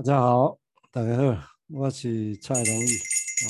[0.00, 0.58] 大家好，
[0.90, 3.44] 大家好，我是蔡荣玉啊。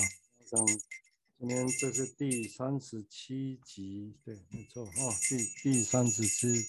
[1.38, 6.66] 今天这是第三十七集，对，没错哈，第第三十七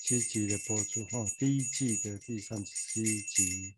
[0.00, 3.74] 七集的播出哈，第一季的第三十七集。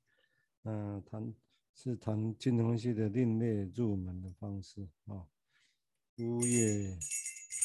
[0.63, 1.35] 嗯、谈
[1.75, 5.27] 是谈金融系的另类入门的方式啊。
[6.19, 6.97] 乌叶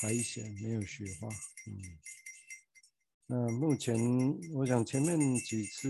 [0.02, 1.27] 苔藓没有雪花，
[1.67, 1.99] 嗯。
[3.27, 3.97] 那目前
[4.53, 5.89] 我想前面几次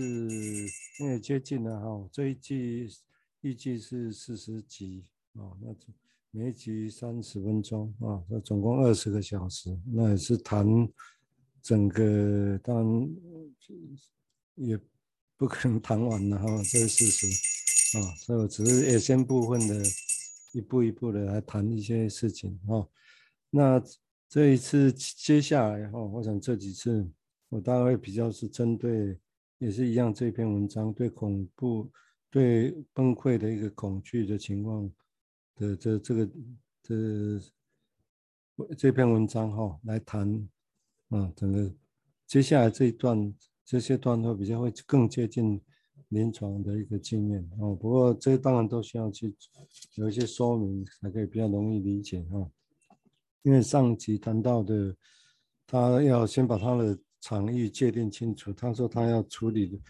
[0.98, 2.88] 因为接近了哈，这一季
[3.42, 5.04] 预计是四十集
[5.34, 5.76] 啊，那
[6.30, 10.66] 每一集三十分钟啊，那总共二十个小时，那也是谈
[11.60, 13.16] 整个，当然
[14.54, 14.80] 也
[15.36, 19.82] 不可能谈完了哈，这是事实啊，所以我只是也先部分的
[20.54, 22.88] 一步一步的来谈一些事情哈。
[23.50, 23.82] 那
[24.26, 27.06] 这一次接下来哈，我想这几次。
[27.56, 29.18] 我大概比较是针对，
[29.56, 31.90] 也是一样这篇文章对恐怖、
[32.30, 34.92] 对崩溃的一个恐惧的情况
[35.54, 36.30] 的这这个
[36.82, 37.40] 这
[38.76, 40.46] 这篇文章哈来谈，
[41.08, 41.74] 啊，整个
[42.26, 45.58] 接下来这一段这些段落比较会更接近
[46.08, 47.74] 临床的一个经验哦。
[47.74, 49.34] 不过这当然都需要去
[49.94, 52.50] 有一些说明才可以比较容易理解哈。
[53.44, 54.94] 因为上集谈到的，
[55.66, 56.98] 他要先把他的。
[57.20, 58.52] 场域界定清楚。
[58.52, 59.80] 他说他要处理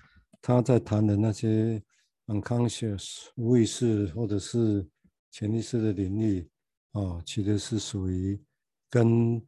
[0.40, 1.82] 他在谈的那些
[2.26, 4.86] unconscious 无意识或者是
[5.30, 6.48] 潜意识的领域，
[6.92, 8.40] 哦，其实是属于
[8.88, 9.40] 跟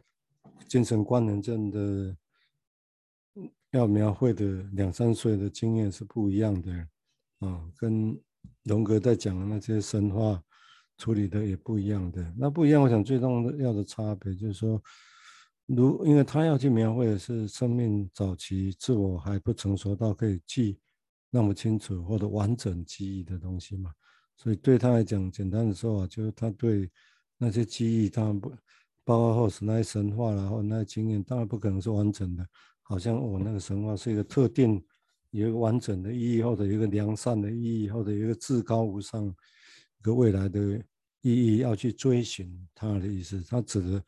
[0.67, 2.17] 精神官能症的
[3.71, 6.89] 要描绘的两三岁的经验是不一样的，啊、
[7.41, 8.19] 哦，跟
[8.65, 10.43] 荣格在讲的那些神话
[10.99, 12.35] 处理的也不一样的。
[12.37, 14.83] 那不一样，我想最重要的差别就是说。
[15.77, 20.79] 如，因为他要去描绘的是生命早期自我还不成熟到可以记
[21.31, 23.93] 那么清楚或者完整记忆的东西嘛，
[24.35, 26.91] 所以对他来讲，简单的说啊，就是他对
[27.37, 28.51] 那些记忆，当然不
[29.05, 32.47] 包括后世那些神话，然后那些经验，当然不可能是完整的，
[32.81, 34.83] 好像我那个神话是一个特定
[35.33, 40.83] 有一个完整的意义，或者一个良善的意义，或者一个至高无上一个未来的
[41.21, 44.03] 意义要去追寻他的意思，他指的。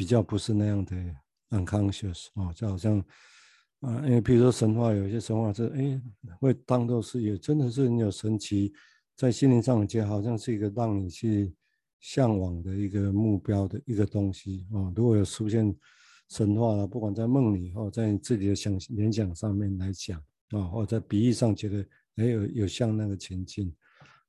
[0.00, 0.96] 比较不是那样的
[1.50, 2.98] unconscious 哦，就好像
[3.80, 6.00] 啊，因为比如说神话，有一些神话是哎，
[6.40, 8.72] 会当做是有真的是很有神奇，
[9.14, 11.54] 在心灵上就好像是一个让你去
[12.00, 14.88] 向往的一个目标的一个东西啊。
[14.96, 15.76] 如果有出现
[16.30, 20.18] 神话了，不管在梦里或在自己的想联想上面来讲
[20.52, 21.86] 啊，或者在比喻上觉得
[22.16, 23.70] 哎有有像那个情境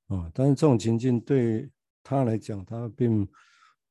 [0.07, 1.71] 啊，但是这种情境对
[2.03, 3.25] 他来讲，他并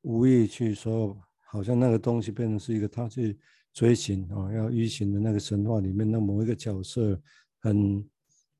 [0.03, 1.19] 无意去说。
[1.51, 3.37] 好像那个东西变成是一个他去
[3.73, 7.21] 追寻啊，要依循的那个神话里面的某一个角色，
[7.59, 8.01] 很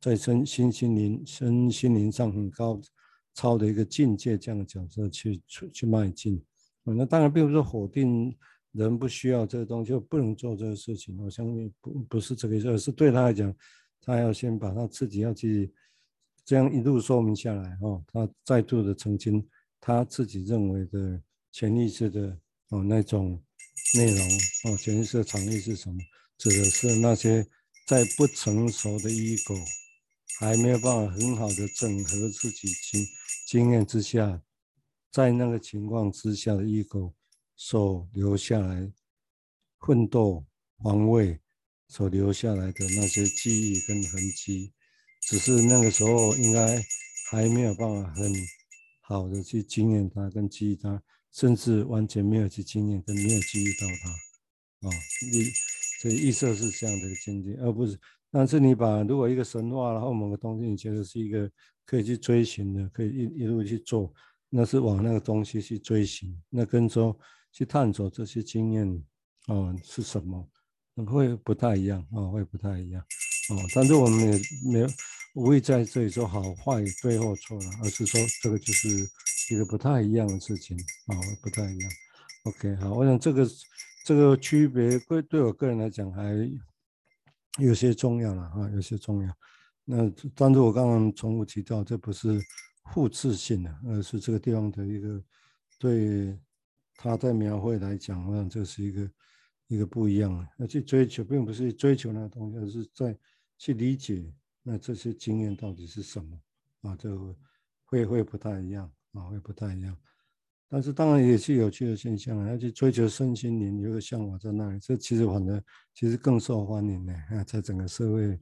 [0.02, 2.82] 在身心心灵身心灵上很高
[3.34, 6.44] 超的一个境界这样的角色去去去迈进。
[6.84, 8.36] 那当然并不是否定
[8.74, 11.18] 人不需要这个东西，就不能做这个事情。
[11.18, 13.56] 我相信不不是这个意思，而是对他来讲，
[14.02, 15.72] 他要先把他自己要去
[16.44, 19.48] 这样一路说明下来哦，他再度的澄清
[19.80, 21.22] 他自己认为的
[21.54, 22.38] 潜意识的。
[22.72, 23.42] 哦，那种
[23.94, 24.28] 内容
[24.64, 26.02] 哦，潜意识的场域是什么？
[26.38, 27.46] 指的是那些
[27.86, 29.64] 在不成熟的 ego
[30.40, 33.06] 还没有办法很好的整合自己经
[33.46, 34.42] 经验之下，
[35.12, 37.14] 在那个情况之下的 ego
[37.56, 38.92] 所留下来
[39.86, 40.46] 奋斗
[40.82, 41.40] 防卫
[41.90, 44.72] 所留下来的那些记忆跟痕迹，
[45.22, 46.82] 只是那个时候应该
[47.30, 48.34] 还没有办法很
[49.02, 51.04] 好的去经验它跟记忆它。
[51.32, 54.92] 甚至完全没有去经验，跟没有记忆到它，啊，
[55.32, 55.44] 你
[56.02, 57.98] 所以意识是这样的一个境界，而不是。
[58.30, 61.50] 但是你把如果一个神话，然后某个东西，你觉得是一个
[61.86, 64.14] 可以去追寻的，可以一一路去做，
[64.50, 67.18] 那是往那个东西去追寻，那跟说
[67.52, 69.04] 去探索这些经验，
[69.48, 70.50] 哦，是什么，
[71.06, 73.02] 会不太一样，啊，会不太一样，
[73.50, 74.42] 哦，但是我们也
[74.72, 74.88] 没有
[75.34, 79.10] 不会在这里说好坏对或错了，而是说这个就是。
[79.56, 80.78] 一个不太一样的事情
[81.08, 81.92] 啊，不太一样。
[82.44, 83.48] OK，好，我想这个
[84.06, 86.50] 这个区别对对我个人来讲还
[87.60, 89.38] 有些重要了哈，有些重要。
[89.84, 92.40] 那但是我刚刚重复提到，这不是
[92.94, 95.24] 复制性的，而是这个地方的一个
[95.78, 96.40] 对
[96.96, 99.12] 他在描绘来讲，我想这是一个
[99.68, 100.48] 一个不一样的。
[100.60, 103.18] 要去追求，并不是追求那个东西，而是在
[103.58, 104.34] 去理解
[104.64, 106.40] 那这些经验到底是什么
[106.82, 107.10] 啊，这
[107.86, 108.92] 会会不太一样。
[109.14, 109.98] 啊，会不太一样，
[110.70, 115.64] 但是当然也是有趣的现象啊，要去追求身心灵，有个向往在那里，这其实反而
[115.94, 118.40] 其实更受欢迎的啊，在整个社会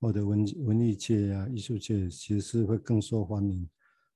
[0.00, 3.68] 或者文文艺界啊、艺术界，其实是会更受欢迎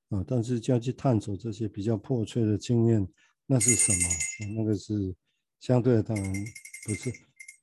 [0.09, 0.25] 啊。
[0.27, 3.07] 但是就要去探索这些比较破碎的经验，
[3.47, 4.55] 那是什么？
[4.57, 5.15] 那个是
[5.61, 6.33] 相对的，当然
[6.87, 7.13] 不是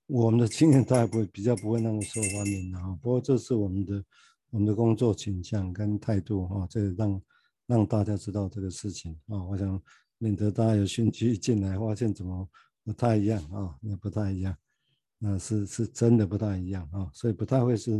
[0.05, 2.95] 我们的经验，它也不会比较不会那么受欢迎啊。
[3.01, 4.05] 不过这是我们的
[4.51, 7.19] 我们的工作倾向跟态度啊，这个让
[7.69, 9.43] 让大家知道这个事情啊。
[9.45, 9.79] 我想
[10.17, 12.49] 免得大家有兴趣进来，发现怎么
[12.83, 14.57] 不太一样啊，那不太一样。
[15.19, 17.91] 那是是真的不太一样啊，所以不太会是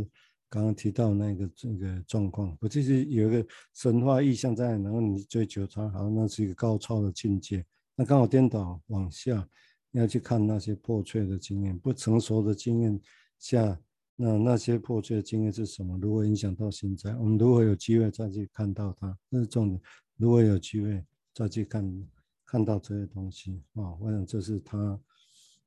[0.48, 2.56] 刚刚提到那个这个状况。
[2.60, 7.64] 我就是有一个神话意象在，然后你追求它，好像那是一个高超的境界。
[7.94, 9.46] 那刚好颠倒往下，
[9.92, 13.00] 要去看那些破碎的经验，不成熟的经验
[13.38, 13.78] 下，
[14.20, 15.98] 那那些破碎的经验是什么？
[15.98, 19.80] 如果影响到现在，我们如果有机会再去看到它，那是重点。
[20.16, 21.02] 如果有机会
[21.32, 22.08] 再去看
[22.44, 25.00] 看到这些东西啊，我想这是他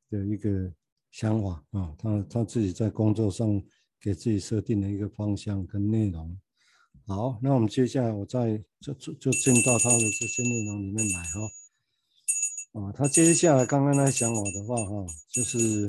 [0.09, 0.71] 的一个。
[1.13, 3.61] 想法啊，他他自己在工作上
[4.01, 6.35] 给自己设定了一个方向跟内容。
[7.05, 12.81] 好，那我们接下来我再就就就进到他的这些内容里面来哈。
[12.81, 15.88] 啊，他接下来刚刚在想我的话哈，就是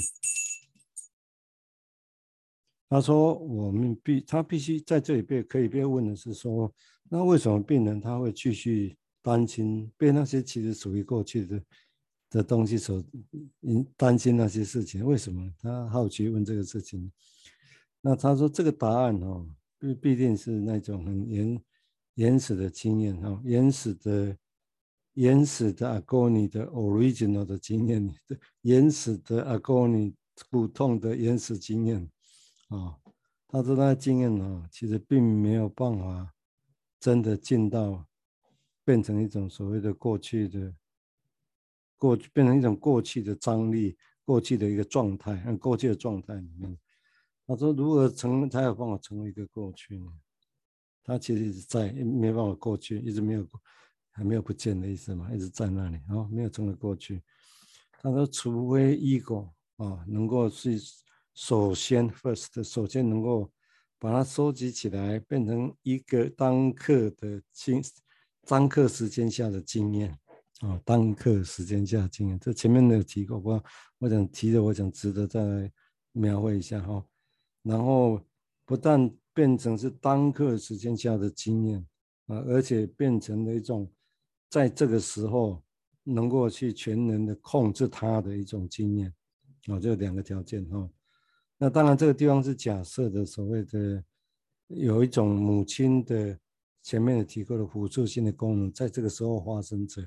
[2.94, 6.72] 他说我们必他必须在这里被可以被问的是说，
[7.10, 11.60] 那为什么病人他会继续担心被那些其实属于过去的？
[12.30, 13.04] 的东西所
[13.62, 17.10] 因担心那些事情，为什么他好奇问这个事情？
[18.00, 19.44] 那他说这个答案哦，
[19.80, 21.60] 必必定是那种很原
[22.14, 24.36] 原始的经验哈，原始的
[25.14, 28.08] 原始的阿哥尼的 original 的经验，
[28.62, 30.14] 原始的阿哥尼
[30.48, 32.08] 骨痛的原始经验
[32.74, 32.98] 啊。
[33.48, 36.32] 他说那经验哦，其实并没有办法
[36.98, 38.06] 真的进到
[38.84, 40.74] 变成一种所谓的过去的。
[41.96, 46.76] 过去变成一种过去的张力，过去的一个状态，和过去的状态里面，
[47.46, 50.12] 他说如何成才有办法成为一个过去呢？
[51.02, 53.46] 他其实一直在，没办法过去，一直没有，
[54.10, 57.22] 还没有不见的意思嘛，一直在那里，哦，没有成为过去。
[58.02, 60.78] 他说，除非 ego 啊，能够去
[61.34, 63.50] 首先 first，首先能够
[63.98, 67.82] 把它收集起来，变成一个当刻的经，
[68.46, 70.16] 当刻时间下的经验。
[70.60, 73.64] 啊，当刻时间下经验，这前面的提过，我
[73.98, 75.70] 我想提的，我想值得再来
[76.12, 77.04] 描绘一下哈。
[77.62, 78.20] 然后
[78.64, 81.84] 不但变成是当刻时间下的经验
[82.26, 83.90] 啊，而且变成了一种
[84.48, 85.62] 在这个时候
[86.04, 89.12] 能够去全能的控制它的一种经验
[89.66, 90.88] 啊，这两个条件哈。
[91.64, 94.04] 那当然这个地方是假设的，所谓的
[94.66, 96.38] 有一种母亲的
[96.82, 100.02] 前面的提供的辅助性的功能，在这个时候发生着。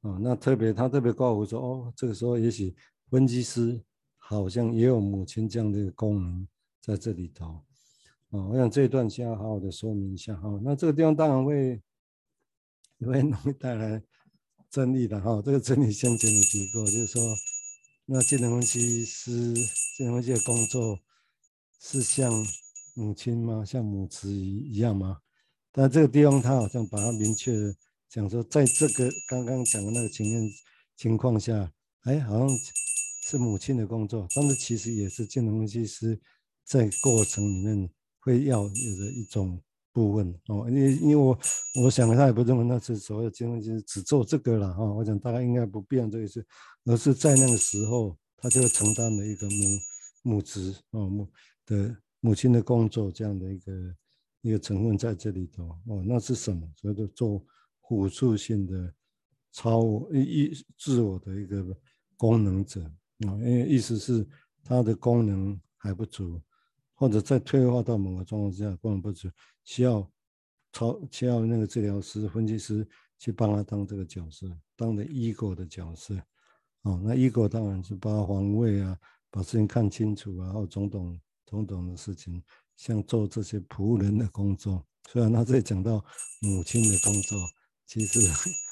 [0.00, 2.74] 哦，那特别他特别告诉我说，哦，这个时候也许
[3.10, 3.78] 分析师
[4.16, 6.48] 好像也有母亲这样的一个功能
[6.80, 7.62] 在这里头。
[8.30, 10.58] 哦，我想这一段先要好好的说明一下哈。
[10.64, 11.78] 那这个地方当然会
[13.00, 14.02] 会容易带来
[14.70, 15.42] 争议的哈。
[15.44, 17.22] 这个争议先前有提过，就是说，
[18.08, 19.52] 那精神分析师
[19.96, 20.98] 精神分析的工作
[21.80, 22.32] 是像
[22.94, 23.64] 母亲吗？
[23.64, 25.18] 像母慈一一样吗？
[25.72, 27.52] 但这个地方他好像把它明确。
[28.08, 30.50] 讲说，在这个刚刚讲的那个情况
[30.96, 31.70] 情况下，
[32.02, 32.48] 哎，好像
[33.24, 36.18] 是母亲的工作，但是其实也是精神分析师
[36.64, 39.60] 在过程里面会要有的一种
[39.96, 40.68] 部分哦。
[40.68, 41.38] 因为因为我
[41.82, 44.84] 我想他也不认为那是所谓的结婚，就是只做这个了哈。
[44.84, 46.46] 我想大概应该不变这个事，
[46.84, 51.28] 而是在那个时候他就承担了一个母母职哦母
[51.64, 53.72] 的母亲的工作这样的一个
[54.42, 56.04] 一个成分在这里头哦。
[56.06, 56.68] 那是什么？
[56.76, 57.42] 所以就做。
[57.88, 58.92] 辅助性的
[59.52, 61.64] 超我意自我的一个
[62.16, 62.82] 功能者
[63.28, 64.26] 啊，因为意思是
[64.64, 66.42] 他的功能还不足，
[66.96, 69.30] 或者在退化到某个状况之下功能不足，
[69.62, 70.10] 需要
[70.72, 72.84] 超需要那个治疗师、分析师
[73.18, 76.14] 去帮他当这个角色，当的 ego 的角色
[76.82, 77.00] 哦。
[77.04, 78.98] 那 ego 当然是把防卫啊，
[79.30, 82.42] 把事情看清楚，然后种种种种的事情，
[82.76, 84.84] 像做这些仆人的工作。
[85.08, 86.04] 虽然他这里讲到
[86.40, 87.38] 母亲的工作。
[87.86, 88.18] 其实，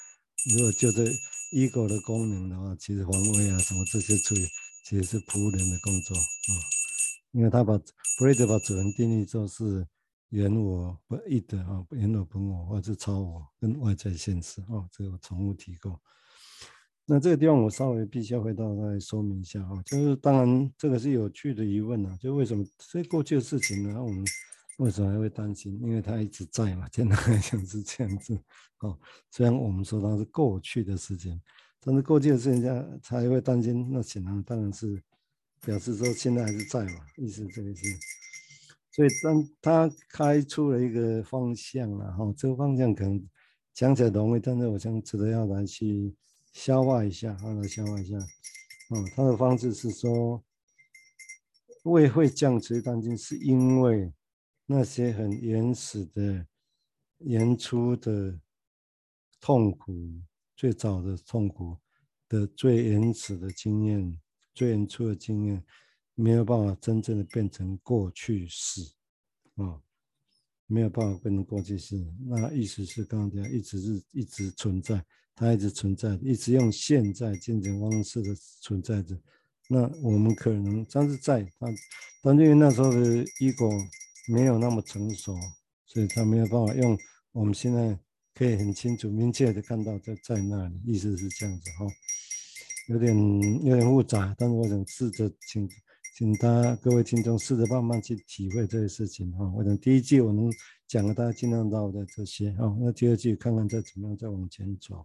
[0.56, 1.04] 如果就这
[1.52, 4.44] ego 的功能的话，其实防卫啊什么这些处理，
[4.84, 6.73] 其实是仆人的工作啊。
[7.34, 7.76] 因为他把
[8.16, 9.86] 弗雷德把主人定义做是
[10.30, 16.00] 原我不一的啊，原我本我或者超我跟外在现实啊，这个我重复提过。
[17.04, 24.02] 那这个地方我稍微必须要回到来说明一下啊，就是当然这个是有趣的疑问啊，就为什么这过去的事情呢？
[24.02, 24.24] 我们。
[24.78, 25.80] 为什么还会担心？
[25.80, 28.36] 因为他一直在嘛，简单来讲是这样子。
[28.80, 28.98] 哦，
[29.30, 31.40] 虽然我们说它是过去的事情，
[31.78, 35.00] 但是过去的事情下才会担心，那显然当然是
[35.64, 37.82] 表示说现在还是在嘛，意思这个是。
[38.92, 43.28] 所以当他开出了一个方向了哈，这个方向可能
[43.72, 46.14] 讲起来容易，但是我想值得要来去
[46.52, 48.16] 消化一下，好，来消化一下。
[48.90, 50.44] 嗯，他的方式是说，
[51.82, 54.12] 胃会降垂担筋，是因为
[54.66, 56.46] 那些很原始的、
[57.18, 58.38] 原初的
[59.40, 59.92] 痛苦，
[60.54, 61.76] 最早的痛苦
[62.28, 64.20] 的最原始的经验，
[64.54, 65.62] 最初的经验。
[66.16, 68.82] 没有办法真正的变成过去式，
[69.56, 69.82] 啊、哦，
[70.68, 72.06] 没有办法变成过去式。
[72.24, 79.20] 那意思是刚刚讲，一直是一直存在，它一直存在，一直用现在进行方式的存在着。
[79.68, 81.66] 那我们可能，但是在它，
[82.22, 83.00] 但因为那时候的
[83.40, 83.68] ego
[84.28, 85.34] 没有那么成熟，
[85.84, 86.96] 所以他没有办法用
[87.32, 87.98] 我们现在
[88.32, 90.80] 可以很清楚、明确的看到在在那里。
[90.86, 91.86] 意思是这样子哈、
[92.88, 93.16] 有点
[93.64, 95.68] 有点复杂，但是我想试着请。
[96.16, 99.52] 请大家各位听众试着慢慢去体会这些事情哈。
[99.52, 100.48] 我想第一句我能
[100.86, 102.72] 讲的，大家尽量绕的这些哈。
[102.78, 105.04] 那第二句看看再怎么样再往前走。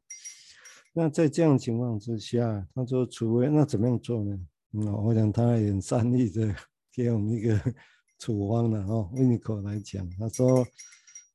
[0.94, 4.40] 那在这样情况之下，他说除非那怎么样做呢？
[4.74, 6.56] 嗯，我想他也很善意的
[6.94, 7.60] 给我们一个
[8.20, 8.94] 处方的哈。
[9.16, 10.64] Winnicott 来讲，他说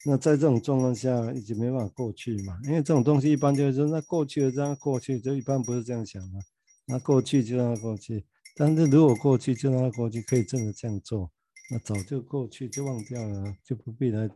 [0.06, 6.40] 那在这种状况下已经没办法过去嘛，因为这种东西一般就是那过去了这样过去，就一般不是这样想嘛。
[6.86, 8.26] 那过去就让它过去。
[8.54, 11.30] 但是如果过去就让它过去，可以真的这样做，
[11.70, 14.28] 那早就过去就忘掉了，就不必来，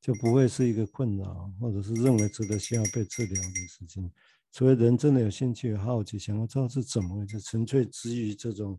[0.00, 4.10] 就不会是一个困扰，或者是认为值得需要被治疗的事情。
[4.50, 8.78] 所以人真的有兴趣、好奇，想要知道是怎么回事，纯粹基于这种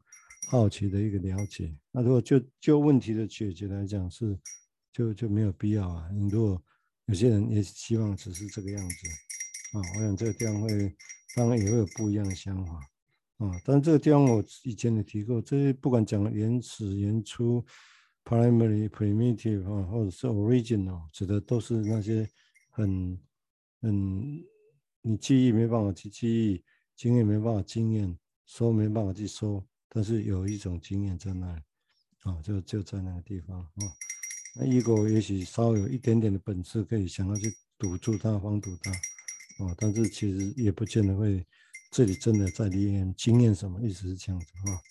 [0.50, 1.74] 好奇的一个了解。
[1.92, 4.38] 那如果就就问题的解决来讲，是
[4.94, 6.10] 就就没有必要啊。
[6.14, 6.64] 你如果
[7.08, 10.96] 有些人也希望只是这个样子啊，我想这个地方会
[11.36, 12.80] 当然也会有不一样的想法。
[13.38, 17.66] 啊，但这个地方我以前也提过，这些不管讲原始、原初、
[18.24, 22.30] primary、primitive 啊，或者是 original，指的都是那些
[22.70, 23.20] 很、
[23.82, 24.42] 很
[25.02, 26.64] 你记忆没办法去记忆，
[26.96, 31.62] 经验没办法经验，说没办法去说，但是有一种经验在那里，
[32.22, 33.68] 啊，就就在那个地方啊。
[34.56, 38.92] 那 ego 也许稍微有一点点的本事，可以想要去堵住它、防堵它，
[39.66, 41.46] 啊，但是其实也不见得会。
[41.96, 44.82] 这里真的在里面经验什么意思是这样子哈？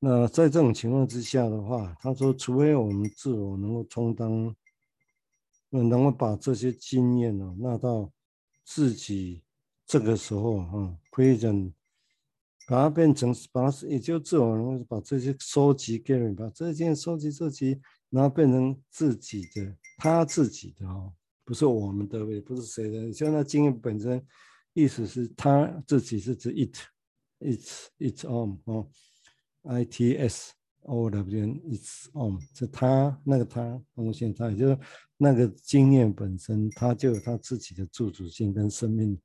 [0.00, 4.52] 那在这种情况之下的话，他说，除非我们自我能够充当，
[5.70, 8.12] 能够把这些经验呢纳到
[8.64, 9.44] 自己
[9.86, 11.72] 这个时候哈，亏人
[12.66, 21.12] 把它变成，把它也就自我能够把这些收集给人，把这些收集收集，然后变成自己的，他自己的哦，
[21.44, 24.24] 不是我们的，也不是谁的，像那经验本身。
[24.78, 28.86] 意思是他自己是指 it，its its own 哦
[29.62, 34.78] ，I T S o w n its own 是他那个他东西，他也就是
[35.16, 39.18] 那个经验本身，他就有他自己的自主性跟生命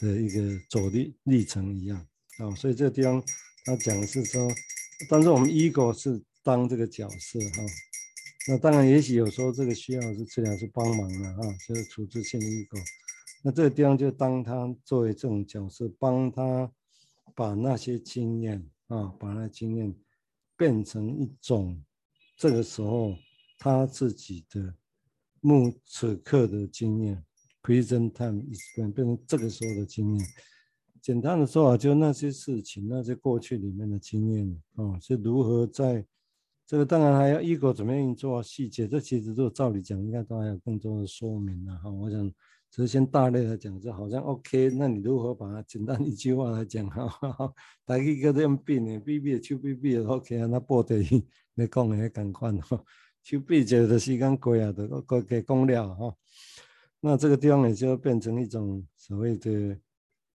[0.00, 2.04] 的一个走历历程一样
[2.38, 3.22] 啊，所以这个地方
[3.64, 4.44] 他讲的是说，
[5.08, 7.62] 但是我们 ego 是当这个角色哈，
[8.48, 12.80] 那当然也许有时候这个需要是治疗师帮忙的啊，就是处置性的 ego。
[13.42, 16.70] 那这个地方就当他作为这种角色，帮他
[17.34, 19.94] 把那些经验啊，把那经验
[20.56, 21.82] 变成一种
[22.38, 23.14] 这个时候
[23.58, 24.74] 他自己的
[25.40, 27.24] 目此刻的经验
[27.62, 30.28] ，present time is 变变成这个时候的经验。
[31.02, 36.04] 简单的说啊，就那些事情，那些过去里面的经验啊，是如何在
[36.66, 42.32] 这个当然还要一个怎么样做细节，这其实就照理讲应该都还有更多的说明的哈，我想。
[42.68, 46.86] 只是先大类来讲，就好像 OK，那你如何把它简单一句话来讲？
[46.90, 47.54] 哈，
[47.86, 51.24] 大家个这样变的，B B 的手 B B 的 OK 啊，那波的你
[51.68, 52.84] 讲的也赶快哈，
[53.22, 56.14] 手 B 就的时间过啊，都都给讲了哈。
[57.00, 59.78] 那这个地方也就变成一种所谓的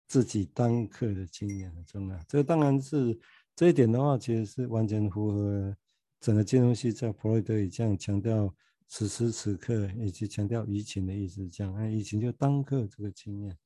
[0.08, 2.18] 自己当客的经验很重要。
[2.28, 3.20] 这个当然是
[3.56, 5.76] 这一点的话，其实是完全符合
[6.22, 8.56] 整个金融系在弗洛伊德也这样强调。
[8.94, 13.58] 此时此刻，以及强调移情的意思，讲哎，移情就当刻这个经验，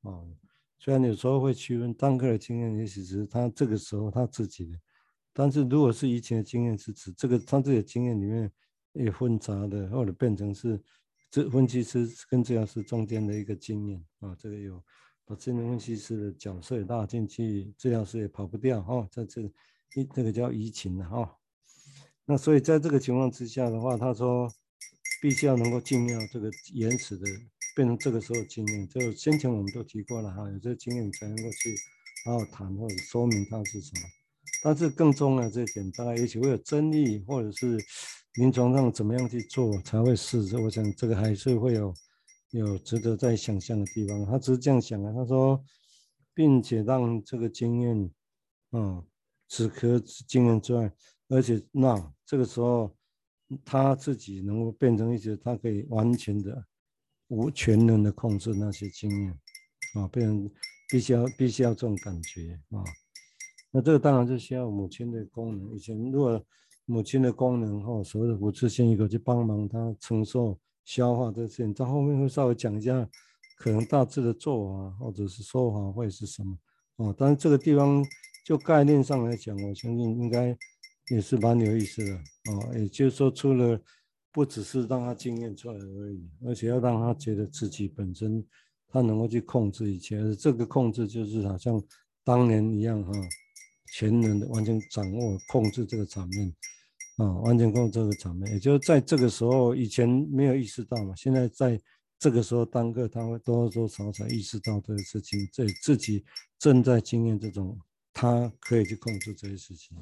[0.00, 0.26] 哦，
[0.78, 4.80] 虽然有时候会区分当刻的经验，也许是他这个时候他自己的，
[5.34, 8.50] 但是如果是移情的经验，是指这个他自己的经验里面
[8.94, 10.82] 也混杂的，或者变成是
[11.30, 14.82] 这分析师跟治疗师中间的一个经验啊，这个有
[15.26, 21.30] 把精神分析师的角色也拉进去，治疗师也跑不掉哈，在这一这个叫移情的哈，
[22.24, 24.50] 那所以在这个情况之下的话，他说。
[25.20, 27.24] 必须要能够尽量这个延迟的，
[27.76, 28.88] 变成这个时候经验。
[28.88, 31.76] 就先前我们都提过了哈，有这个经验才能够去
[32.24, 34.08] 好好谈或者说明它是什么。
[34.64, 37.78] 但是更重要的这一点，大概也许会有争议，或者是
[38.34, 40.60] 临床上怎么样去做才会适合。
[40.62, 41.94] 我想这个还是会有
[42.50, 44.26] 有值得再想象的地方。
[44.26, 45.64] 他只是这样想啊，他说，
[46.34, 48.10] 并且让这个经验，
[48.72, 49.06] 嗯，
[49.46, 50.92] 止咳经验之外，
[51.32, 52.94] 而且那这个时候
[53.64, 56.62] 他自己能够变成一些，他可以完全的
[57.28, 59.30] 无全能的控制那些经验，
[59.94, 60.50] 啊，变成
[60.90, 62.84] 必须要必须要这种感觉啊。
[63.70, 65.74] 那这个当然是需要母亲的功能。
[65.74, 66.44] 以前如果
[66.84, 73.08] 母亲的功能哈，所谓的五次性一个去帮忙他承受消化这些事情，到后面会稍微讲一下，
[73.56, 76.58] 可能大致的做法或者是说法会是什么
[76.96, 77.14] 哦。
[77.16, 78.04] 但是这个地方
[78.44, 80.54] 就概念上来讲，我相信应该
[81.10, 82.74] 也是蛮有意思的哦。
[82.76, 83.80] 也就是说，除了
[84.30, 88.44] 不只是让他经验出来而已，而且要让他觉得自己本身
[88.88, 91.82] 他能够去控制一切，而这个控制就是好像
[92.24, 93.12] 当年一样哈。
[93.94, 96.50] 全能的完全掌握控制这个场面
[97.18, 101.78] 啊，完全控制这个场面，也就是在这个时候以前没有意识到嘛，现在在
[102.18, 106.24] 这个时候当个他会多多少少意识到这个事情，这自己
[106.58, 107.78] 正在经验这种，
[108.14, 109.94] 他可以去控制这些事情。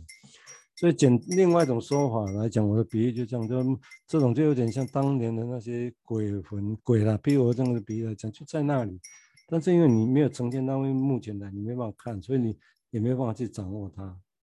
[0.80, 8.99] 所以简另外一种说法来讲，我的比喻就这样，就这种就有点像当年的那些鬼魂鬼啦，比如我这样的比喻来讲，就在那里，
[9.46, 12.56] 但是因为你没有呈现到目前来，你没办法看，所以你。
[12.92, 14.02] 也没有办法去掌握它，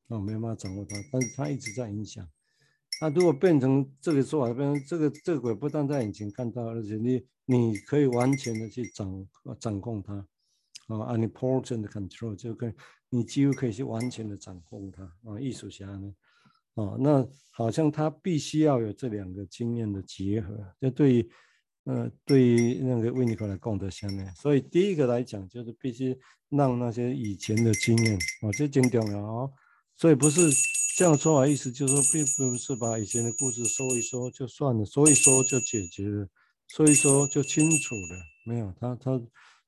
[0.08, 2.28] 啊，没办法掌握它，但是它一直在影响。
[3.00, 9.26] 那如果变成这个说法，变成这个这个鬼不但在眼前看到，而且你你可以完全的去掌
[9.58, 10.12] 掌控它，
[10.88, 12.72] 啊，omnipotent control 就可以，
[13.08, 16.14] 你几乎可以去完全的掌控它，啊，艺术家呢，
[16.74, 21.30] 哦，那好像他必须要有这两个经验的结合，这对于。
[21.86, 29.52] 呃，对于那个维尼克来讲的下面，所以第一个来讲就是必须让那些以前的经验，哦，这经典了哦。
[29.94, 30.50] 所以不是
[30.96, 36.26] 这样说法，意思就是说，并不是把以前的故事说一说就算了，说一说就解决了，
[36.68, 38.16] 说一说就清楚了。
[38.46, 39.22] 没有，他他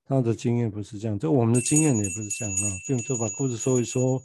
[0.06, 4.18] 他的经验不是这样，这我们的经验也不是这样啊，并不是把故事说一说，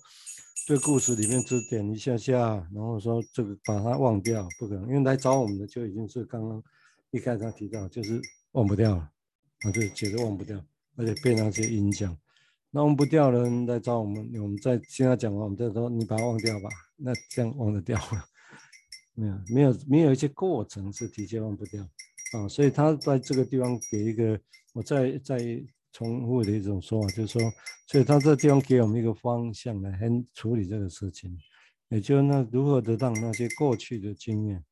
[0.67, 6.63] 对故事里面只点一下下，然后说这个把它忘掉，不可能，因为来找我们的就已经是刚刚。
[7.13, 8.21] 一开始他提到就是
[8.53, 9.11] 忘不掉了，
[9.63, 10.57] 啊，就绝对忘不掉，
[10.95, 12.17] 而且被那些影响，
[12.69, 18.23] 那忘不掉的人来找我们，我们在现在讲完，我们再说你把它忘掉吧，那这样忘得掉吗？
[19.13, 21.83] 没有，没有，没有一些过程是的确忘不掉
[22.31, 24.39] 啊，所以他在这个地方给一个，
[24.71, 25.37] 我再再
[25.91, 27.41] 重复的一种说法，就是说，
[27.87, 31.37] 所以他这地方给我们一个方向来很处理这个事情，
[31.89, 34.63] 也就那如何的让那些过去的经验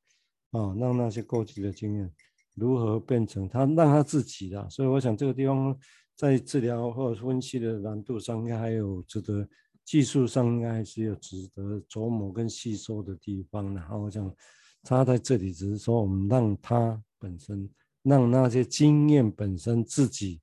[0.51, 2.11] 啊，让那些过去的经验。
[2.55, 4.69] 如何变成他让他自己的？
[4.69, 5.73] 所以我想这个地方
[6.13, 9.47] 在治疗或者分析的难度上，应该还有值得
[9.85, 13.73] 技术上应该还是有值得琢磨跟吸收的地方。
[13.73, 14.35] 然后我想
[14.83, 17.69] 他在这里只是说，我们让他本身，
[18.03, 20.41] 让那些经验本身自己，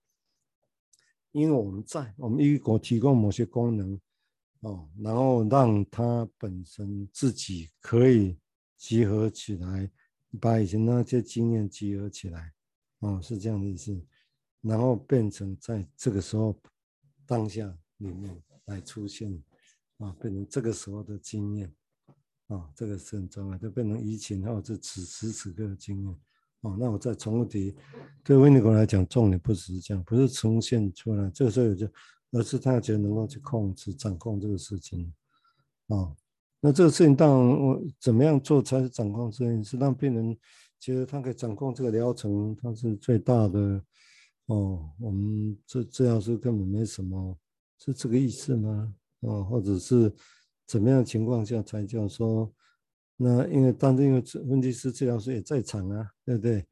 [1.37, 4.01] 因为我们在我们一国提供某些功能
[4.61, 8.39] 哦，然后让它本身自己可以
[8.77, 9.91] 集合起来。
[10.39, 12.53] 把以前那些经验集合起来，
[12.99, 13.99] 哦，是这样的意思，
[14.61, 16.55] 然后变成在这个时候
[17.25, 17.67] 当下
[17.99, 19.33] 里面来出现，
[19.97, 21.75] 啊，变成这个时候的经验，
[22.49, 26.21] 啊，这个是很重要，就变成疫情或者是此时此刻的经验，
[26.67, 27.73] 哦，那我再重复提，
[28.25, 31.87] 对维尼狗来讲，重点不只是这样，不是呈现出来，这个时候就，
[32.33, 35.13] 而是他觉得能够去控制、掌控这个事情，
[35.87, 36.13] 啊。
[36.59, 39.63] 那这个事情当然，我怎么样做才是掌控事情？
[39.63, 40.37] 是让病人
[40.81, 43.81] 觉得他可以掌控这个疗程，他是最大的
[44.47, 44.91] 哦。
[44.99, 47.39] 我们这这样是根本没什么，
[47.79, 48.93] 是这个意思吗？
[49.21, 50.13] 哦，或者是
[50.67, 52.53] 怎么样情况下才叫说？
[53.17, 56.67] 那因为当然因为分析师治疗师也在场啊，对不对？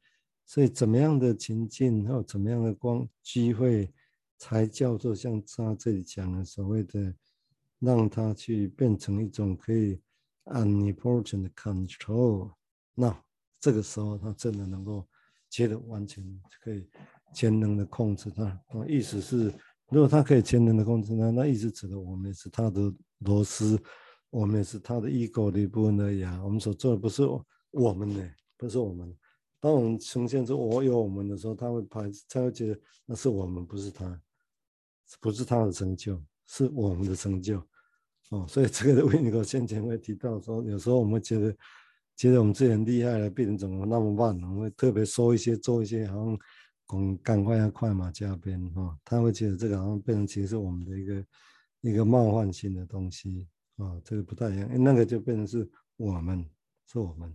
[0.46, 3.92] 所以怎么样的情境或怎么样的光机会，
[4.38, 7.14] 才叫做像他这里讲的所谓的。
[7.80, 10.00] 让他去变成一种可以
[10.44, 12.50] omnipotent control，
[12.94, 13.14] 那
[13.60, 15.06] 这个时候他真的能够
[15.50, 16.24] 觉得完全
[16.62, 16.88] 可以
[17.34, 18.58] 全能的控制他。
[18.88, 19.52] 意思是，
[19.90, 23.78] 如果他可以全能的控制他，那意思指的我们是他的螺丝，
[24.34, 26.42] 我们也是他的 ego 的一部分而已啊。
[26.42, 27.22] 我们所做的不是
[27.70, 29.16] 我们的，不是我们。
[29.60, 34.20] 当我们呈现出我有我们的时候，他会排，他会觉得那是我们，不是他，
[35.20, 37.64] 不是他的成就，是我们的成就。
[38.30, 41.56] 哦，所以这个维尼克先前会提到说，有时候我们觉得，
[42.16, 44.34] 觉得我们自己很厉害了，病人怎么那么慢？
[44.42, 46.38] 我们会特别说一些、做一些，好像
[46.88, 48.98] 赶赶快要快马加鞭哈。
[49.04, 51.24] 他会觉得这个好像变成其实是我们的一个
[51.82, 56.44] 一个冒犯性的东西啊，这个不太一样，那个就变成是我们，
[56.86, 57.34] 是我们，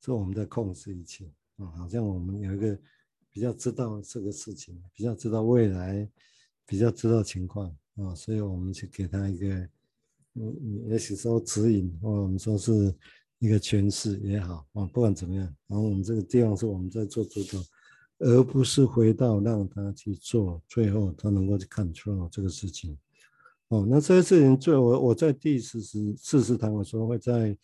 [0.00, 1.24] 是我们在控制一切
[1.56, 2.78] 啊，好像我们有一个
[3.30, 6.08] 比较知道这个事情，比较知道未来，
[6.66, 9.68] 比较知道情况啊，所以我们去给他一个，
[10.34, 12.94] 嗯，也许说指引，或我们说是
[13.38, 17.64] 一个诠释也好啊，不管怎么样，然后我们这个地方是我们在做主导，
[18.18, 22.96] 而不是回到让他去做，最后他能够去 control 这个事情。
[23.72, 27.56] 哦，那这些事情，最我我在第四十四十堂的时候，会再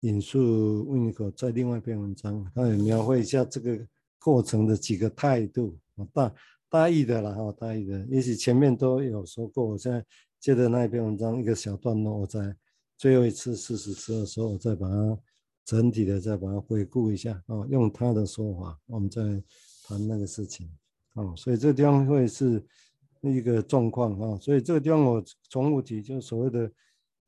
[0.00, 3.78] 引述温尼可在另外一篇文章，他也描绘一下这个
[4.18, 5.78] 过程的几个态度，
[6.12, 6.34] 大
[6.68, 10.04] 大意的啦，哈，大意的，也许前面都有说过，我现在
[10.38, 12.54] 接着那一篇文章一个小段落，我在
[12.98, 15.18] 最后一次四十次的时候，我再把它
[15.64, 19.22] 整体的再把它回顾一下，哦，用他的说法，我们再
[19.88, 20.70] 谈那个事情，
[21.14, 22.62] 哦，所以这地方会是。
[23.30, 26.70] 一个状况啊，所以这个地方我重复提，就是所谓的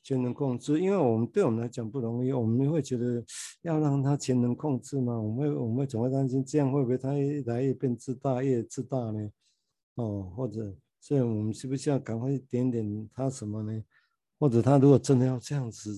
[0.03, 3.23] 潜能控制，因为我们对我们来讲不容易，我们会觉得
[3.63, 5.21] 要让他潜能控制嘛？
[5.21, 9.31] 我们我们总会担心这样会不会他越来越变自大，越自大呢？
[9.97, 13.85] 哦，或者所以我们是不是要赶快一点点他什么呢？
[14.39, 15.93] 或者他如果真的要这样子，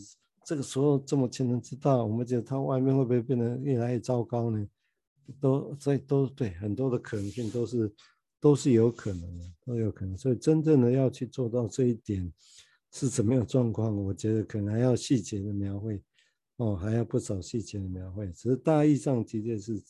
[0.44, 4.66] 这个时候这么潜能自大，我们觉得他外面会不会变得越来越糟糕呢？
[5.40, 7.92] 都所以都对，很多的可能性都是。
[8.40, 10.16] 都是有可能的，都有可能。
[10.16, 12.32] 所以真正的要去做到这一点
[12.90, 13.94] 是怎么样状况？
[14.04, 16.02] 我觉得可能还要细节的描绘，
[16.56, 18.26] 哦，还要不少细节的描绘。
[18.32, 19.82] 只是大意上的确是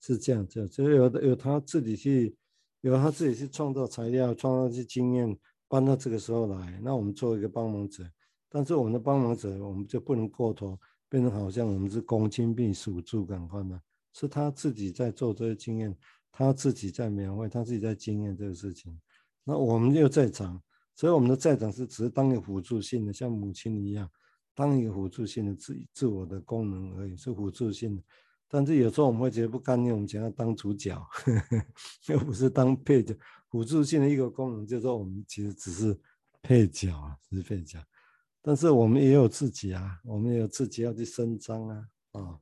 [0.00, 2.34] 是这样子，就有的有他自己去，
[2.80, 6.80] 有他自己去创造材料，创造一些经验，搬到这个时候来。
[6.82, 8.02] 那我们做一个帮忙者，
[8.48, 13.80] 但是我们的帮忙者，我们就不能过头，变成好像我们是公亲病属助感官嘛？
[14.12, 15.94] 是他自己在做这些经验。
[16.32, 18.98] 他自己在描绘，他自己在经验这个事情，
[19.44, 20.62] 那我们又在场，
[20.94, 24.08] 所以我们的在场是只是当一个辅助性的，像母亲一样，
[24.54, 28.02] 当一个辅助性的自自我的功能而已，是辅助性的。
[28.48, 31.64] 但是有时候我们会觉得不甘愿，我们想要当主角，呵 呵
[32.06, 33.14] 又不是当配角。
[33.48, 35.98] 辅助性的一个功能就是说，我们其实只是
[36.42, 37.78] 配角啊，只是配角。
[38.40, 42.38] 但是我们也有自己啊，我们也有自己要去伸张啊，啊、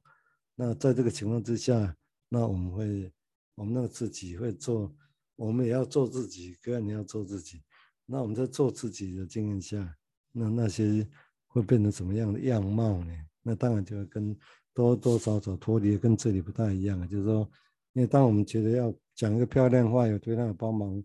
[0.55, 1.97] 那在这个情况之下，
[2.29, 3.13] 那我们会。
[3.59, 4.95] 我们那个自己会做，
[5.35, 6.57] 我们也要做自己。
[6.63, 7.61] 哥，哥你要做自己。
[8.07, 9.97] 那我们在做自己的经验下，
[10.31, 11.05] 那那些
[11.49, 13.13] 会变成什么样的样貌呢？
[13.43, 14.35] 那当然就会跟
[14.73, 17.07] 多多少少脱离，跟这里不太一样。
[17.09, 17.51] 就是说，
[17.95, 21.03] 因为当我们觉得要讲一个漂亮话，有对他有帮忙，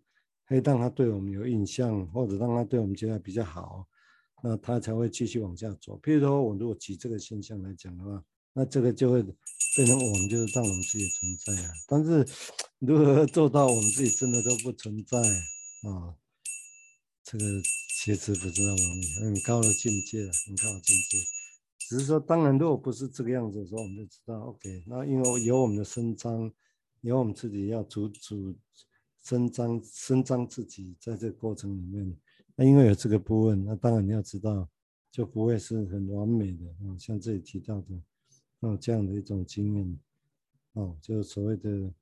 [0.47, 3.83] 可以让他对我们有印象，或者让他对我们觉得比较好，
[4.43, 5.99] 那他才会继续往下走。
[6.03, 9.25] 譬如说，我如果举这个现象来讲的话，那这个就会。
[9.75, 12.27] 变成我们就是让我们自己存在啊，但是
[12.79, 16.15] 如何做到我们自己真的都不存在啊？
[17.23, 17.45] 这个
[17.95, 21.17] 其实不是那么容易，很高的境界，很高的境界。
[21.79, 26.51] 只是说，当然如果不是这个样子的时候，我们就知道，OK，那因为有我们的伸张，
[27.01, 28.55] 有我们自己要主主
[29.23, 32.15] 伸张伸张自己，在这个过程里面，
[32.55, 34.69] 那因为有这个部分，那当然你要知道，
[35.11, 37.87] 就不会是很完美的啊，像这里提到的。
[38.63, 39.99] 哦，这样的一种经验，
[40.73, 41.93] 哦，就是所谓的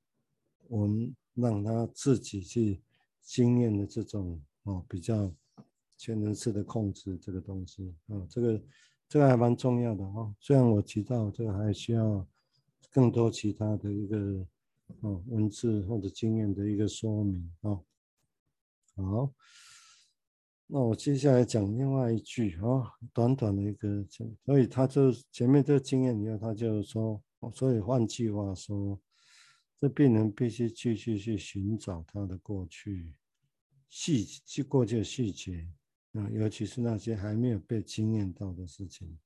[0.68, 2.80] 我们让他自己去
[3.20, 5.28] 经验的这种哦，比较
[5.96, 8.62] 全能式的控制这个东西，哦，这个
[9.08, 10.32] 这个还蛮重要的哦。
[10.38, 12.24] 虽然我提到这个还需要
[12.92, 14.46] 更多其他的一个
[15.00, 17.84] 哦文字或者经验的一个说明哦。
[18.94, 19.32] 好。
[20.74, 24.02] 那我接下来讲另外一句啊，短短的一个，
[24.42, 28.98] 所以他就前面这个经验以后，他就说，所以换句话说，
[29.76, 33.12] 这病人必须继续去寻找他的过去
[33.90, 35.68] 细，去过去的细节
[36.14, 39.18] 啊，尤其是那些还没有被经验到的事情。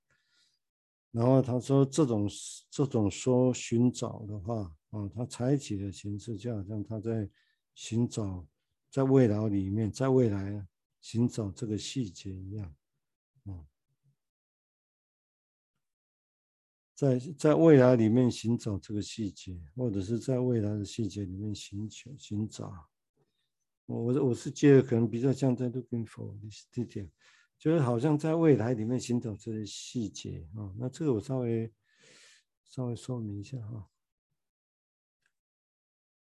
[1.13, 2.29] 然后他说，这种
[2.69, 7.31] 这种说寻找的话啊，他采取的形式就好像他在
[7.73, 8.45] 寻找，
[8.91, 10.67] 在未来里面，在未来。
[11.01, 12.75] 寻找这个细节一样，
[13.45, 13.67] 嗯，
[16.95, 22.89] 在在未来里面寻找这个细节，或者是在未来的细节里面寻求寻找。
[23.87, 27.09] 我我我是觉得可能比较像在 looking for this detail，
[27.57, 30.75] 就是好像在未来里面寻找这些细节啊。
[30.77, 31.73] 那这个我稍微
[32.65, 33.89] 稍微说明一下哈，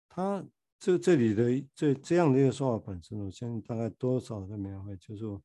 [0.07, 0.47] 他。
[0.81, 5.39] 这这里的这这样的一个说法本身，我相信大概多少的描绘，就是我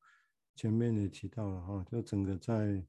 [0.55, 2.83] 前面也提到了哈，就整个在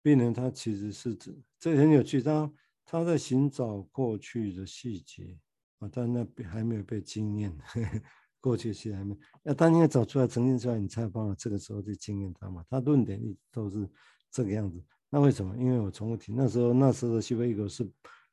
[0.00, 2.52] 病人他其实是指这很有趣，他
[2.84, 5.36] 他在寻找过去的细节
[5.80, 7.52] 啊，但那还没有被经验，
[8.40, 12.64] 过去式还没，要当你找出来呈现出来，你才有办法这个时候去经验他嘛。
[12.70, 13.90] 他论点一直都是
[14.30, 14.80] 这个样子。
[15.10, 15.56] 那为什么？
[15.56, 17.90] 因为我重复提，那时候那时候的西方 ego 是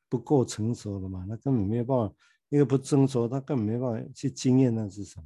[0.08, 2.14] 不够成熟的嘛，那根本没有办法，
[2.50, 5.24] 因为不成熟，他根本没办法去经验那是什么，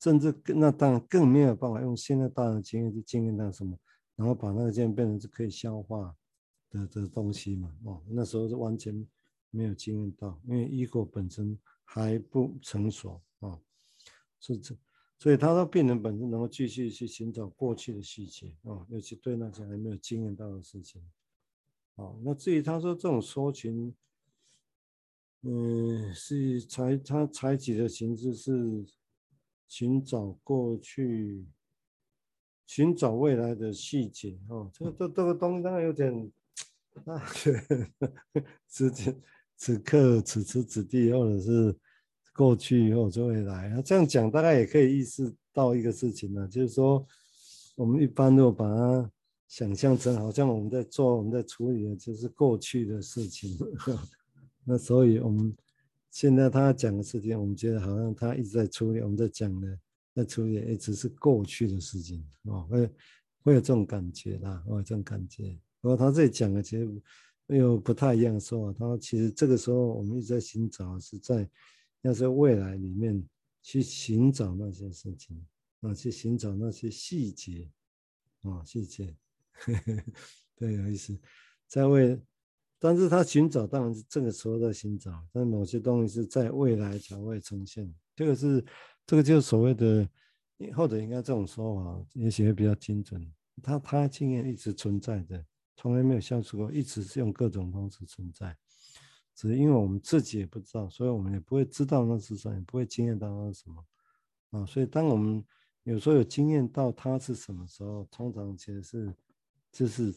[0.00, 3.76] 甚至更那当然更没有办法用现在大人的经验去经验那什么，
[4.14, 6.14] 然后把那个经验变成是可以消化
[6.70, 7.74] 的的东西嘛。
[7.84, 9.06] 哦，那时候是完全
[9.50, 13.58] 没有经验到，因为 ego 本身还不成熟啊，
[14.38, 14.76] 是这。
[15.20, 21.02] 所以他说，病人本身能够继续去寻找过去的细节啊，尤其对那些还没有经验到的事情。
[21.96, 23.92] 哦，那至于他说这种搜寻，
[25.42, 28.84] 嗯，是采他采取的形式是
[29.66, 31.46] 寻找过去、
[32.66, 34.70] 寻找未来的细节哦。
[34.72, 36.32] 这个这这个东西当然有点，
[37.06, 37.22] 啊，
[38.66, 39.16] 此此
[39.56, 41.76] 此刻此时此地，或者是。
[42.34, 47.04] 过去或者未来，啊，这样讲大概也可以意识到一个事情呢，就是说，
[47.74, 49.10] 我们一般都把它
[49.48, 53.58] 想象成好像我们在做、我们在处理的就是过去的事情，
[54.68, 55.56] 那所以我们
[56.10, 59.78] 现在他讲的事情，我们觉得好像他一直在处理，我们在讲的
[60.14, 62.90] 在处理一直是过去的事情哦，会
[63.42, 65.58] 会有这种感觉啦，哦这种感觉。
[65.80, 67.02] 不过他这里讲的其实
[67.46, 71.48] 又不太一样说，说他其实这个时候我们一直在寻找是在。
[72.02, 73.20] 要在未来里面
[73.60, 75.44] 去寻找那些事情
[75.80, 77.68] 啊，去寻找那些细节
[78.42, 79.12] 啊，细节，
[80.54, 81.18] 对，有意思。
[81.66, 82.16] 在未，
[82.78, 87.92] 但是他寻找当然是这个时候在寻找，但某些东西是在未来才会呈现。
[88.14, 88.64] 这个是，
[89.06, 90.08] 这个就是所谓的，
[90.74, 93.20] 或者应该这种说法，也许会比较精准。
[93.62, 95.44] 他他经验一直存在的，
[95.76, 98.56] 从来没有消失过，一直是用各种方式存在。
[99.34, 103.84] 只是因为我们自己也不知道，所以我们也不会知道那是什么，也不会经验到那是什么
[104.50, 104.66] 啊。
[104.66, 105.44] 所以当我们
[105.84, 109.14] 有时候有经验到它是什么时候，通常其实是
[109.70, 110.14] 就是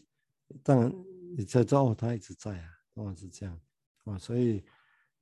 [0.63, 0.91] 当然
[1.37, 2.65] 你在知道他一直在啊，
[2.95, 3.59] 往往是这样
[4.05, 4.17] 啊。
[4.17, 4.63] 所以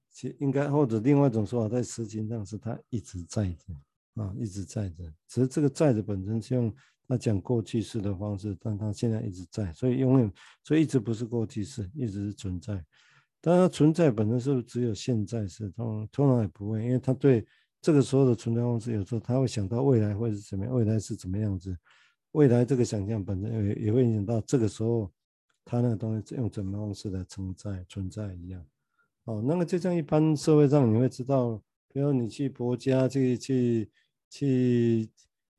[0.09, 5.13] 其应该或者另外一种说法，在实情上是他一直在的啊，一直在的。
[5.27, 6.73] 只是这个在的本身是用
[7.07, 10.31] 他讲过去式的方式，但他现在一直在，所以永远
[10.63, 12.83] 所以一直不是过去式，一直是存在。
[13.41, 15.69] 但它存在本身是不是只有现在是？
[15.69, 17.47] 通通常也不会，因为他对
[17.81, 21.73] 这个时候的存在方式，有时候他会想到未来会是怎么样，未来是怎么样子，
[22.33, 25.09] 未来这个想象本身也也会影响到这个时候
[25.69, 28.65] 他那个东西用怎么方式来存在存在一样。
[29.25, 33.91] 哦，那么就像一般社会上你会知道，比如你去婆家去去
[34.29, 35.09] 去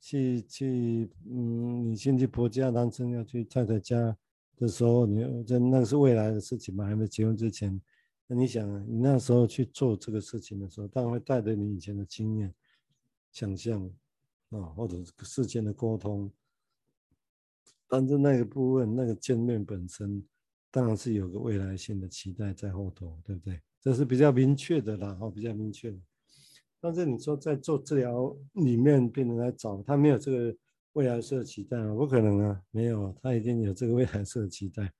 [0.01, 4.16] 去去，嗯，你先去婆家，男生要去太太家。
[4.57, 6.85] 的时候，你这那是未来的事情嘛？
[6.85, 7.81] 还没结婚之前，
[8.27, 12.53] 那你想，你那时候去做这个事情的时候，当然会带着你以前的经验、
[13.33, 13.83] 想象
[14.51, 16.31] 啊，或者事件的沟通。
[17.90, 20.24] 但是那个部分，那个见面本身，
[20.70, 23.61] 当然是有个未来性的期待在后头，对不对？
[23.83, 25.98] 这是比较明确的啦，哦，比较明确的。
[26.81, 30.57] 但是你说在做治疗里面，病人来找他没有这个。
[30.94, 34.92] 未来式的期待啊，不可能啊，没有，他一定有这个未来式的期待。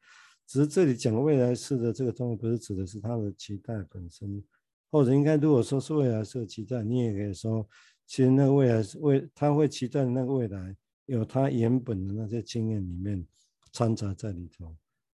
[0.46, 4.40] 只是这里讲未来式的这个东西，不是指的是他的期待本身，
[4.88, 7.68] 或者应该如果说是未来式的期待，你也可以说，
[8.07, 10.76] 其实那个未来是未，他会期待那个未来，
[11.11, 13.27] 有他原本的那些经验里面
[13.73, 14.77] 掺杂在里头，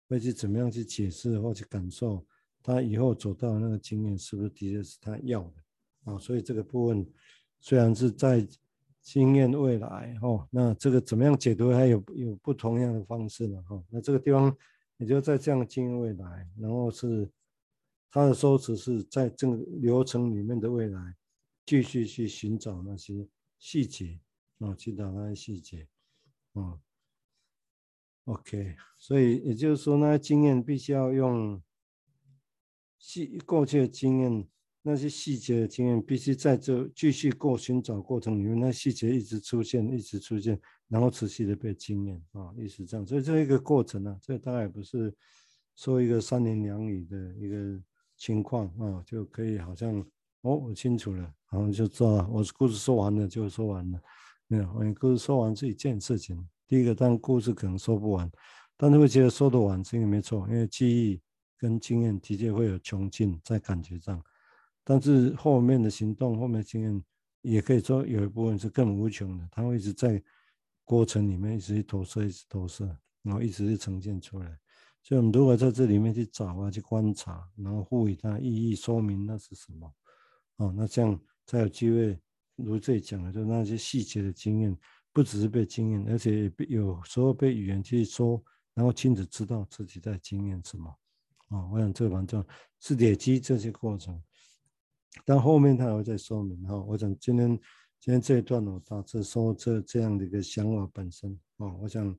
[0.07, 2.25] 会去怎么样去解释或去感受
[2.63, 6.17] 他以后走到那个经验是不是的确是他要的啊？
[6.17, 7.05] 所以这个部分
[7.59, 8.47] 虽然是在。
[9.03, 11.71] 经验未来哦，那这个怎么样解读？
[11.71, 13.83] 还有有不同样的方式呢哈。
[13.89, 14.55] 那这个地方
[14.97, 17.27] 也就在这样经验未来，然后是
[18.11, 21.15] 他的说辞是在这个流程里面的未来，
[21.65, 23.27] 继续去寻找那些
[23.57, 24.19] 细节
[24.61, 25.87] 啊，寻找那些细节
[26.53, 26.79] 啊。
[28.23, 31.61] OK，所以也就是说，那些经验必须要用
[32.97, 34.47] 细过去的经验。
[34.83, 45.15] 那些细节的经验必须在这继续过寻找过程里面，那细节一直出现，一直出现，然后持续的被经验啊，一直这样，所以这一个过程呢、啊，这当然也不是
[45.75, 47.79] 说一个三言两语的一个
[48.17, 49.99] 情况啊，就可以好像
[50.41, 54.01] 哦，我清楚了，然后就知道我故事说完了就说完了，
[54.51, 56.45] 没有，我故事说完是一件事情。
[56.67, 58.29] 第一个，当故事可能说不完，
[58.75, 61.21] 但是会觉得说得完这个没错，因为记忆
[61.57, 64.21] 跟经验的确会有穷尽在感觉上。
[64.83, 67.01] 但是后面的行动，后面的经验，
[67.43, 70.21] 也可以说有一部分是更无穷的，它会一直在
[70.83, 72.85] 过程里面一直去投射，一直投射，
[73.23, 74.59] 然后一直去呈现出来。
[75.01, 79.89] 所以我们如果在这里面去找啊，去观察，然后赋予它意义，说明那是什么，
[80.57, 82.19] 哦，那这样才有机会
[82.55, 84.77] 如这里讲的，就那些细节的经验，
[85.11, 90.89] 不只是被经验，而且有时候被语言去说，然后亲自知道自己在经验什么。
[91.49, 92.47] 啊、我想这个蛮重要，
[92.79, 94.21] 是累积这些过程。
[95.25, 97.49] 但后面他还会再说明哈、我想今天
[97.99, 102.15] 今天这一段我大致说这这样的一个想法本身啊、我想，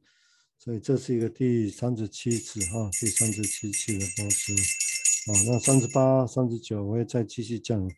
[0.59, 4.53] 所以这是一个第三十七次哈，第三十七次的播出。
[4.53, 7.89] 啊，那三十八、三十九我会再继续讲。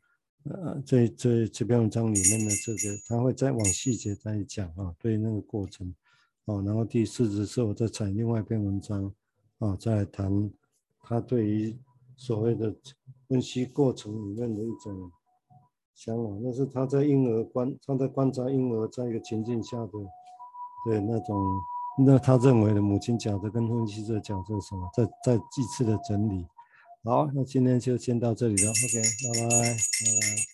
[0.44, 5.94] 呃，这这这篇文章里面的这个，他会再往细节再讲啊，对那个过程，
[6.44, 9.10] 哦，然后第四只是我在采另外一篇文章，
[9.58, 10.50] 啊，再来谈
[11.02, 11.74] 他对于
[12.14, 12.74] 所谓的
[13.26, 15.10] 分析过程里面的一种
[15.94, 19.92] 想法，那是他在婴儿观，他在观察婴儿在一个情境下的，
[20.84, 21.42] 对那种，
[22.04, 26.46] 那他认为的母亲角色跟分析师角色什么，再再几次的整理。
[27.04, 28.70] 好，那今天就先到这里了。
[28.70, 30.53] OK，拜拜，拜拜。